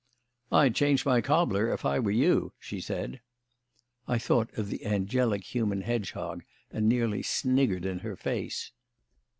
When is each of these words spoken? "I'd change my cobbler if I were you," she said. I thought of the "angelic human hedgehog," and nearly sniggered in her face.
"I'd 0.51 0.73
change 0.73 1.05
my 1.05 1.21
cobbler 1.21 1.71
if 1.71 1.85
I 1.85 1.99
were 1.99 2.09
you," 2.09 2.53
she 2.57 2.81
said. 2.81 3.21
I 4.07 4.17
thought 4.17 4.51
of 4.57 4.67
the 4.69 4.83
"angelic 4.83 5.43
human 5.53 5.81
hedgehog," 5.81 6.43
and 6.71 6.89
nearly 6.89 7.21
sniggered 7.21 7.85
in 7.85 7.99
her 7.99 8.15
face. 8.15 8.71